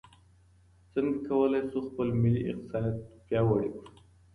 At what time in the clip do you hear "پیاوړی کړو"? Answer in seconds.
3.25-3.89